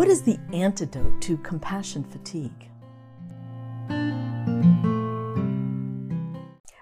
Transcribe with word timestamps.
What 0.00 0.08
is 0.08 0.22
the 0.22 0.38
antidote 0.54 1.20
to 1.20 1.36
compassion 1.36 2.04
fatigue? 2.04 2.70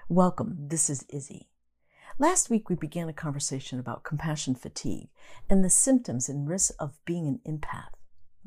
Welcome, 0.08 0.68
this 0.68 0.88
is 0.88 1.04
Izzy. 1.08 1.48
Last 2.20 2.48
week 2.48 2.70
we 2.70 2.76
began 2.76 3.08
a 3.08 3.12
conversation 3.12 3.80
about 3.80 4.04
compassion 4.04 4.54
fatigue 4.54 5.08
and 5.50 5.64
the 5.64 5.68
symptoms 5.68 6.29
and 6.29 6.48
risks 6.48 6.70
of 6.79 7.04
being 7.04 7.26
an 7.26 7.40
empath, 7.44 7.90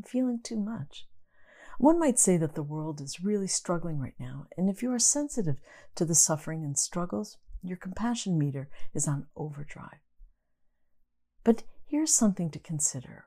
feeling 0.05 0.39
too 0.41 0.55
much. 0.55 1.05
One 1.77 1.99
might 1.99 2.17
say 2.17 2.37
that 2.37 2.55
the 2.55 2.63
world 2.63 3.01
is 3.01 3.21
really 3.21 3.47
struggling 3.47 3.99
right 3.99 4.15
now, 4.21 4.47
and 4.55 4.69
if 4.69 4.81
you 4.81 4.93
are 4.93 4.99
sensitive 4.99 5.57
to 5.95 6.05
the 6.05 6.15
suffering 6.15 6.63
and 6.63 6.79
struggles, 6.79 7.35
your 7.61 7.75
compassion 7.75 8.39
meter 8.39 8.69
is 8.93 9.05
on 9.05 9.27
overdrive. 9.35 9.99
But 11.43 11.63
here's 11.85 12.13
something 12.13 12.49
to 12.51 12.59
consider. 12.59 13.25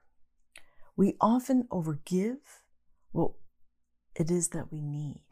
We 0.97 1.17
often 1.21 1.65
overgive 1.71 2.61
what 3.13 3.33
it 4.15 4.31
is 4.31 4.49
that 4.49 4.71
we 4.73 4.81
need. 4.81 5.25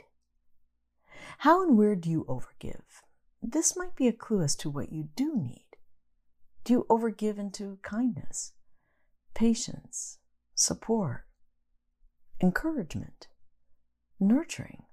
How 1.39 1.63
and 1.63 1.79
where 1.79 1.95
do 1.95 2.11
you 2.11 2.25
overgive? 2.29 3.03
This 3.41 3.77
might 3.77 3.97
be 3.97 4.09
a 4.09 4.13
clue 4.13 4.43
as 4.43 4.57
to 4.57 4.71
what 4.71 4.93
you 4.93 5.09
do 5.17 5.37
need. 5.37 5.67
Do 6.65 6.73
you 6.73 6.87
overgive 6.89 7.39
into 7.39 7.79
kindness, 7.83 8.53
patience, 9.35 10.19
support, 10.55 11.27
encouragement, 12.41 13.29
nurturing? 14.21 14.85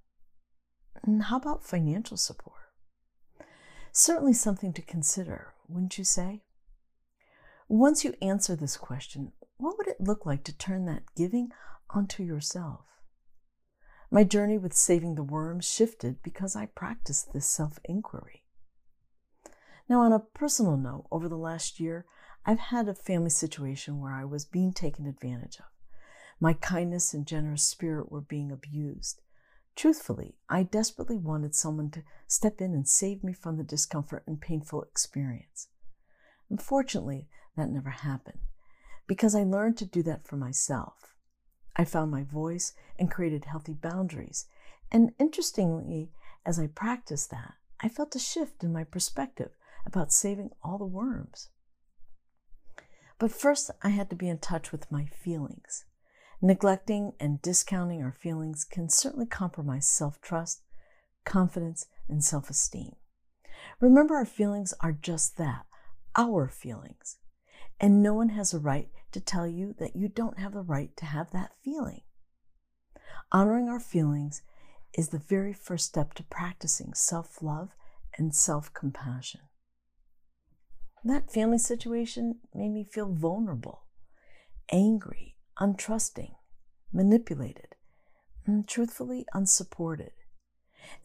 And 1.03 1.23
how 1.23 1.37
about 1.37 1.63
financial 1.63 2.17
support? 2.17 2.55
Certainly 3.91 4.33
something 4.33 4.73
to 4.73 4.81
consider, 4.81 5.53
wouldn't 5.67 5.97
you 5.97 6.03
say? 6.03 6.43
Once 7.67 8.03
you 8.03 8.15
answer 8.21 8.55
this 8.55 8.77
question, 8.77 9.31
look 9.99 10.25
like 10.25 10.43
to 10.45 10.57
turn 10.57 10.85
that 10.85 11.03
giving 11.15 11.51
onto 11.89 12.23
yourself? 12.23 12.85
My 14.11 14.23
journey 14.23 14.57
with 14.57 14.73
saving 14.73 15.15
the 15.15 15.23
worms 15.23 15.69
shifted 15.69 16.23
because 16.23 16.55
I 16.55 16.65
practiced 16.65 17.31
this 17.31 17.45
self 17.45 17.77
inquiry. 17.85 18.43
Now, 19.87 20.01
on 20.01 20.11
a 20.11 20.19
personal 20.19 20.77
note, 20.77 21.05
over 21.11 21.27
the 21.27 21.37
last 21.37 21.79
year, 21.79 22.05
I've 22.45 22.59
had 22.59 22.87
a 22.87 22.95
family 22.95 23.29
situation 23.29 23.99
where 23.99 24.13
I 24.13 24.25
was 24.25 24.45
being 24.45 24.73
taken 24.73 25.05
advantage 25.05 25.57
of. 25.59 25.65
My 26.39 26.53
kindness 26.53 27.13
and 27.13 27.27
generous 27.27 27.63
spirit 27.63 28.11
were 28.11 28.21
being 28.21 28.51
abused. 28.51 29.21
Truthfully, 29.75 30.35
I 30.49 30.63
desperately 30.63 31.17
wanted 31.17 31.53
someone 31.53 31.91
to 31.91 32.03
step 32.27 32.61
in 32.61 32.73
and 32.73 32.87
save 32.87 33.23
me 33.23 33.33
from 33.33 33.57
the 33.57 33.63
discomfort 33.63 34.23
and 34.25 34.39
painful 34.39 34.81
experience. 34.83 35.67
Unfortunately, 36.49 37.27
that 37.55 37.69
never 37.69 37.89
happened 37.89 38.39
because 39.09 39.33
I 39.33 39.41
learned 39.41 39.75
to 39.77 39.85
do 39.85 40.03
that 40.03 40.27
for 40.27 40.37
myself. 40.37 41.15
I 41.75 41.83
found 41.83 42.11
my 42.11 42.21
voice 42.21 42.73
and 42.99 43.09
created 43.09 43.45
healthy 43.45 43.73
boundaries. 43.73 44.45
And 44.91 45.13
interestingly, 45.17 46.11
as 46.45 46.59
I 46.59 46.67
practiced 46.67 47.31
that, 47.31 47.55
I 47.79 47.89
felt 47.89 48.15
a 48.15 48.19
shift 48.19 48.63
in 48.63 48.71
my 48.71 48.83
perspective 48.83 49.49
about 49.83 50.13
saving 50.13 50.51
all 50.61 50.77
the 50.77 50.85
worms. 50.85 51.49
But 53.17 53.31
first, 53.31 53.71
I 53.81 53.89
had 53.89 54.11
to 54.11 54.15
be 54.15 54.29
in 54.29 54.37
touch 54.37 54.71
with 54.71 54.91
my 54.91 55.05
feelings. 55.05 55.85
Neglecting 56.39 57.13
and 57.19 57.41
discounting 57.41 58.03
our 58.03 58.13
feelings 58.13 58.63
can 58.63 58.89
certainly 58.89 59.25
compromise 59.25 59.89
self 59.89 60.21
trust, 60.21 60.61
confidence, 61.25 61.87
and 62.07 62.23
self 62.23 62.47
esteem. 62.47 62.95
Remember, 63.79 64.15
our 64.15 64.25
feelings 64.25 64.75
are 64.81 64.91
just 64.91 65.37
that 65.37 65.65
our 66.15 66.47
feelings. 66.47 67.17
And 67.79 68.03
no 68.03 68.13
one 68.13 68.29
has 68.29 68.53
a 68.53 68.59
right 68.59 68.89
to 69.11 69.21
tell 69.21 69.47
you 69.47 69.73
that 69.79 69.95
you 69.95 70.09
don't 70.09 70.39
have 70.39 70.53
the 70.53 70.61
right 70.61 70.95
to 70.97 71.05
have 71.05 71.31
that 71.31 71.51
feeling. 71.63 72.01
Honoring 73.31 73.69
our 73.69 73.79
feelings 73.79 74.41
is 74.93 75.09
the 75.09 75.17
very 75.19 75.53
first 75.53 75.85
step 75.85 76.13
to 76.15 76.23
practicing 76.23 76.93
self 76.93 77.41
love 77.41 77.69
and 78.17 78.35
self 78.35 78.73
compassion. 78.73 79.41
That 81.03 81.31
family 81.31 81.57
situation 81.57 82.39
made 82.53 82.71
me 82.71 82.83
feel 82.83 83.13
vulnerable, 83.13 83.83
angry, 84.71 85.37
untrusting, 85.57 86.35
manipulated, 86.91 87.75
and 88.45 88.67
truthfully 88.67 89.25
unsupported. 89.33 90.11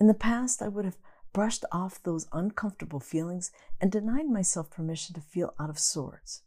In 0.01 0.09
the 0.09 0.15
past, 0.15 0.61
I 0.61 0.69
would 0.69 0.85
have 0.85 0.99
brushed 1.33 1.65
off 1.71 2.03
those 2.03 2.27
uncomfortable 2.33 3.01
feelings 3.01 3.53
and 3.81 3.93
denied 3.93 4.29
myself 4.29 4.71
permission 4.71 5.15
to 5.15 5.21
feel 5.21 5.55
out 5.61 5.71
of 5.71 5.79
sorts 5.79 6.43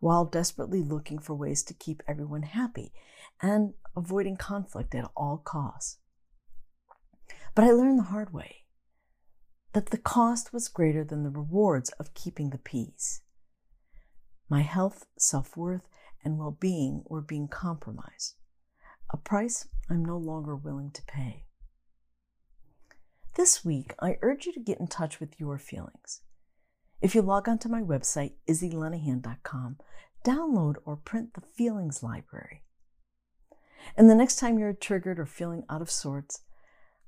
while 0.00 0.24
desperately 0.24 0.82
looking 0.82 1.18
for 1.18 1.34
ways 1.34 1.62
to 1.64 1.74
keep 1.74 2.02
everyone 2.06 2.42
happy 2.42 2.92
and 3.40 3.74
avoiding 3.96 4.36
conflict 4.36 4.94
at 4.94 5.10
all 5.16 5.38
costs. 5.38 5.98
But 7.54 7.64
I 7.64 7.70
learned 7.70 7.98
the 7.98 8.04
hard 8.04 8.32
way 8.32 8.64
that 9.72 9.86
the 9.86 9.98
cost 9.98 10.52
was 10.52 10.68
greater 10.68 11.04
than 11.04 11.22
the 11.22 11.30
rewards 11.30 11.90
of 11.98 12.14
keeping 12.14 12.50
the 12.50 12.58
peace. 12.58 13.22
My 14.48 14.62
health, 14.62 15.06
self 15.18 15.56
worth, 15.56 15.88
and 16.24 16.38
well 16.38 16.56
being 16.58 17.02
were 17.06 17.20
being 17.20 17.48
compromised, 17.48 18.36
a 19.10 19.16
price 19.16 19.68
I'm 19.90 20.04
no 20.04 20.16
longer 20.16 20.56
willing 20.56 20.90
to 20.92 21.02
pay. 21.02 21.46
This 23.34 23.64
week, 23.64 23.94
I 24.00 24.18
urge 24.22 24.46
you 24.46 24.52
to 24.52 24.60
get 24.60 24.78
in 24.78 24.86
touch 24.86 25.18
with 25.18 25.40
your 25.40 25.58
feelings. 25.58 26.22
If 27.00 27.14
you 27.14 27.22
log 27.22 27.48
onto 27.48 27.68
my 27.68 27.82
website, 27.82 28.32
izzylenahan.com, 28.48 29.76
download 30.24 30.76
or 30.84 30.96
print 30.96 31.34
the 31.34 31.42
Feelings 31.42 32.02
Library. 32.02 32.62
And 33.96 34.08
the 34.08 34.14
next 34.14 34.36
time 34.36 34.58
you're 34.58 34.72
triggered 34.72 35.18
or 35.18 35.26
feeling 35.26 35.64
out 35.68 35.82
of 35.82 35.90
sorts, 35.90 36.40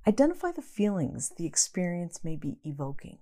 identify 0.07 0.53
the 0.53 0.63
feelings 0.63 1.31
the 1.31 1.47
experience 1.47 2.23
may 2.23 2.37
be 2.37 2.59
evoking. 2.65 3.19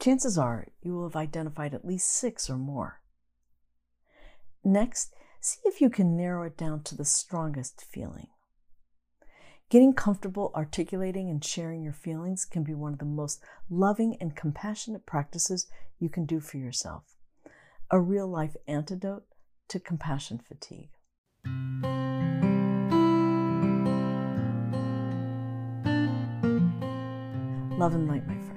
Chances 0.00 0.36
are 0.36 0.66
you 0.82 0.94
will 0.94 1.04
have 1.04 1.16
identified 1.16 1.72
at 1.72 1.86
least 1.86 2.08
six 2.08 2.50
or 2.50 2.58
more. 2.58 3.00
Next, 4.62 5.14
see 5.40 5.60
if 5.64 5.80
you 5.80 5.88
can 5.88 6.16
narrow 6.16 6.44
it 6.44 6.56
down 6.56 6.82
to 6.84 6.94
the 6.94 7.04
strongest 7.04 7.82
feeling. 7.82 8.28
Getting 9.70 9.94
comfortable 9.94 10.52
articulating 10.54 11.30
and 11.30 11.42
sharing 11.42 11.82
your 11.82 11.92
feelings 11.92 12.44
can 12.44 12.62
be 12.62 12.74
one 12.74 12.92
of 12.92 12.98
the 12.98 13.04
most 13.04 13.42
loving 13.70 14.16
and 14.20 14.36
compassionate 14.36 15.06
practices 15.06 15.66
you 15.98 16.08
can 16.08 16.26
do 16.26 16.38
for 16.38 16.58
yourself. 16.58 17.16
A 17.90 17.98
real 17.98 18.28
life 18.28 18.56
antidote 18.68 19.24
to 19.68 19.80
compassion 19.80 20.38
fatigue. 20.38 20.90
Love 27.78 27.94
and 27.94 28.06
light, 28.06 28.26
my 28.26 28.34
friend. 28.34 28.53